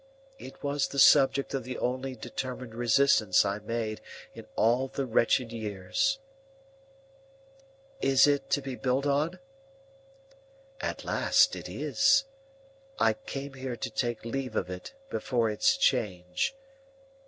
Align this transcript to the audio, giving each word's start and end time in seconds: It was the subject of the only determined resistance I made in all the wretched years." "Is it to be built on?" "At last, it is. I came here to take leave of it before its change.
It 0.39 0.63
was 0.63 0.87
the 0.87 0.97
subject 0.97 1.53
of 1.53 1.63
the 1.63 1.77
only 1.77 2.15
determined 2.15 2.73
resistance 2.73 3.45
I 3.45 3.59
made 3.59 4.01
in 4.33 4.47
all 4.55 4.87
the 4.87 5.05
wretched 5.05 5.51
years." 5.53 6.17
"Is 8.01 8.25
it 8.25 8.49
to 8.49 8.63
be 8.63 8.73
built 8.75 9.05
on?" 9.05 9.37
"At 10.79 11.05
last, 11.05 11.55
it 11.55 11.69
is. 11.69 12.25
I 12.97 13.13
came 13.13 13.53
here 13.53 13.75
to 13.75 13.91
take 13.91 14.25
leave 14.25 14.55
of 14.55 14.71
it 14.71 14.95
before 15.11 15.51
its 15.51 15.77
change. 15.77 16.55